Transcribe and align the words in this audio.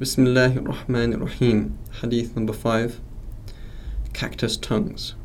Bismillahir 0.00 0.64
Rahmanir 0.64 1.20
Rahim. 1.20 1.78
Hadith 2.00 2.34
number 2.34 2.54
5 2.54 2.98
Cactus 4.14 4.56
Tongues. 4.56 5.16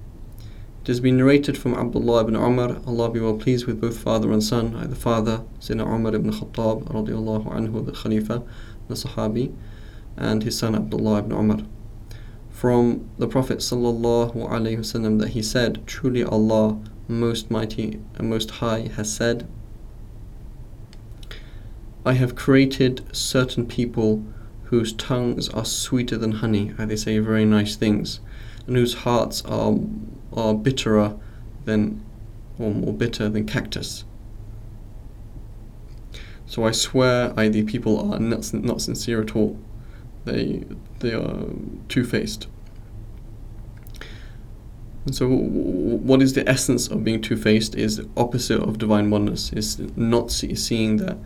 It 0.82 0.88
has 0.88 1.00
been 1.00 1.16
narrated 1.16 1.58
from 1.58 1.74
Abdullah 1.74 2.24
ibn 2.26 2.36
Umar, 2.36 2.82
Allah 2.86 3.10
be 3.10 3.22
well 3.22 3.38
pleased 3.38 3.66
with 3.66 3.80
both 3.80 3.98
father 3.98 4.30
and 4.34 4.44
son, 4.44 4.74
the 4.90 4.96
father, 4.98 5.44
Sayyidina 5.62 5.88
Umar 5.88 6.14
ibn 6.14 6.30
Khattab, 6.34 6.84
radiallahu 6.92 7.50
anhu, 7.50 7.86
the 7.86 7.94
Khalifa, 7.94 8.44
the 8.90 8.96
Sahabi, 8.96 9.56
and 10.18 10.44
his 10.44 10.58
son 10.58 10.76
Abdullah 10.76 11.20
ibn 11.20 11.32
Umar. 11.32 11.60
From 12.50 13.10
the 13.18 13.28
Prophet 13.30 13.60
sallallahu 13.60 14.36
alaihi 14.36 14.80
wasallam 14.80 15.20
that 15.22 15.30
he 15.30 15.42
said, 15.42 15.88
Truly 15.88 16.26
Allah, 16.26 16.82
most 17.20 17.52
mighty 17.52 18.00
and 18.16 18.30
most 18.30 18.52
high, 18.52 18.90
has 18.96 19.14
said, 19.14 19.48
I 22.06 22.14
have 22.14 22.36
created 22.36 23.04
certain 23.16 23.66
people 23.66 24.24
whose 24.66 24.94
tongues 24.94 25.50
are 25.50 25.66
sweeter 25.66 26.18
than 26.18 26.34
honey, 26.34 26.74
and 26.78 26.92
they 26.92 26.96
say 26.96 27.20
very 27.20 27.46
nice 27.46 27.76
things, 27.76 28.20
and 28.68 28.76
whose 28.76 28.94
hearts 28.96 29.44
are 29.46 29.78
are 30.34 30.54
bitterer 30.56 31.16
than 31.66 32.04
or 32.58 32.72
more 32.72 32.94
bitter 32.94 33.30
than 33.30 33.46
cactus. 33.46 34.04
So 36.46 36.66
I 36.66 36.72
swear 36.72 37.34
I 37.38 37.48
the 37.48 37.64
people 37.64 38.12
are 38.14 38.20
not, 38.20 38.54
not 38.54 38.82
sincere 38.82 39.22
at 39.22 39.36
all. 39.36 39.60
They 40.26 40.64
they 41.00 41.14
are 41.14 41.46
two 41.88 42.04
faced. 42.04 42.48
And 45.06 45.14
so, 45.14 45.28
what 45.28 46.22
is 46.22 46.34
the 46.34 46.48
essence 46.48 46.88
of 46.88 47.04
being 47.04 47.22
two 47.22 47.36
faced? 47.36 47.76
Is 47.76 47.98
the 47.98 48.10
opposite 48.16 48.62
of 48.62 48.78
divine 48.78 49.10
oneness. 49.10 49.52
Is 49.52 49.80
not 49.98 50.32
see, 50.32 50.56
seeing 50.56 50.98
that 50.98 51.18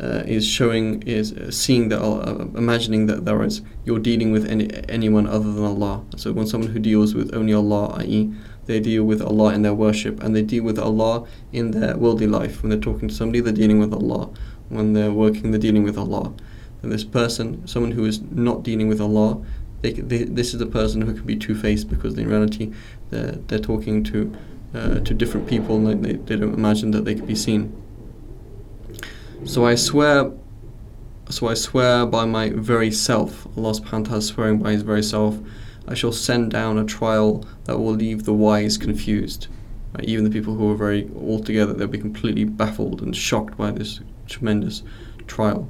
uh, 0.00 0.22
is 0.26 0.46
showing 0.46 1.02
is 1.02 1.32
uh, 1.32 1.50
seeing 1.50 1.88
that 1.88 2.00
uh, 2.00 2.46
imagining 2.56 3.06
that 3.06 3.24
there 3.24 3.42
is 3.42 3.62
you're 3.84 3.98
dealing 3.98 4.30
with 4.30 4.46
any 4.46 4.70
anyone 4.88 5.26
other 5.26 5.52
than 5.52 5.64
Allah. 5.64 6.04
So 6.16 6.32
when 6.32 6.46
someone 6.46 6.70
who 6.70 6.78
deals 6.78 7.14
with 7.14 7.34
only 7.34 7.52
Allah, 7.52 7.94
i.e., 7.98 8.32
they 8.66 8.80
deal 8.80 9.04
with 9.04 9.20
Allah 9.20 9.54
in 9.54 9.62
their 9.62 9.74
worship, 9.74 10.22
and 10.22 10.36
they 10.36 10.42
deal 10.42 10.62
with 10.62 10.78
Allah 10.78 11.26
in 11.52 11.72
their 11.72 11.96
worldly 11.96 12.26
life. 12.26 12.62
When 12.62 12.70
they're 12.70 12.78
talking 12.78 13.08
to 13.08 13.14
somebody, 13.14 13.40
they're 13.40 13.52
dealing 13.52 13.78
with 13.80 13.92
Allah. 13.92 14.30
When 14.68 14.92
they're 14.92 15.12
working, 15.12 15.50
they're 15.50 15.60
dealing 15.60 15.84
with 15.84 15.98
Allah. 15.98 16.32
And 16.82 16.92
this 16.92 17.04
person, 17.04 17.66
someone 17.66 17.92
who 17.92 18.04
is 18.04 18.20
not 18.30 18.62
dealing 18.62 18.86
with 18.88 19.00
Allah, 19.00 19.44
they, 19.82 19.92
they, 19.92 20.24
this 20.24 20.54
is 20.54 20.60
a 20.60 20.66
person 20.66 21.02
who 21.02 21.14
can 21.14 21.24
be 21.24 21.36
two-faced 21.36 21.88
because 21.88 22.16
in 22.18 22.28
reality 22.28 22.72
they're, 23.10 23.32
they're 23.46 23.58
talking 23.58 24.02
to 24.04 24.36
uh, 24.74 25.00
to 25.00 25.14
different 25.14 25.46
people 25.46 25.86
and 25.86 26.04
they, 26.04 26.12
they 26.12 26.36
don't 26.36 26.52
imagine 26.54 26.90
that 26.90 27.04
they 27.04 27.14
could 27.14 27.26
be 27.26 27.34
seen. 27.34 27.72
So 29.44 29.64
I 29.64 29.76
swear 29.76 30.32
so 31.30 31.48
I 31.48 31.54
swear 31.54 32.06
by 32.06 32.24
my 32.24 32.50
very 32.50 32.90
self, 32.90 33.46
Allah 33.56 33.72
subhanahu 33.72 34.10
wa 34.10 34.20
swearing 34.20 34.58
by 34.58 34.72
his 34.72 34.82
very 34.82 35.02
self, 35.02 35.38
I 35.86 35.94
shall 35.94 36.12
send 36.12 36.50
down 36.50 36.78
a 36.78 36.84
trial 36.84 37.44
that 37.64 37.78
will 37.78 37.92
leave 37.92 38.24
the 38.24 38.32
wise 38.32 38.78
confused. 38.78 39.48
Right? 39.94 40.04
Even 40.04 40.24
the 40.24 40.30
people 40.30 40.54
who 40.54 40.70
are 40.70 40.74
very 40.74 41.10
altogether, 41.14 41.74
they'll 41.74 41.86
be 41.86 41.98
completely 41.98 42.44
baffled 42.44 43.02
and 43.02 43.14
shocked 43.14 43.58
by 43.58 43.70
this 43.70 44.00
tremendous 44.26 44.82
trial 45.26 45.68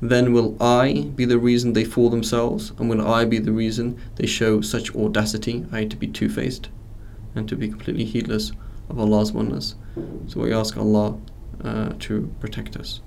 then 0.00 0.32
will 0.32 0.56
I 0.60 1.10
be 1.14 1.24
the 1.24 1.38
reason 1.38 1.72
they 1.72 1.84
fool 1.84 2.10
themselves, 2.10 2.72
and 2.78 2.88
will 2.88 3.06
I 3.06 3.24
be 3.24 3.38
the 3.38 3.52
reason 3.52 3.98
they 4.16 4.26
show 4.26 4.60
such 4.60 4.94
audacity, 4.94 5.66
i.e., 5.72 5.86
to 5.88 5.96
be 5.96 6.06
two 6.06 6.28
faced, 6.28 6.68
and 7.34 7.48
to 7.48 7.56
be 7.56 7.68
completely 7.68 8.04
heedless 8.04 8.52
of 8.88 8.98
Allah's 8.98 9.32
oneness. 9.32 9.74
So 10.26 10.40
we 10.40 10.52
ask 10.52 10.76
Allah 10.76 11.18
uh, 11.62 11.92
to 12.00 12.30
protect 12.40 12.76
us. 12.76 13.00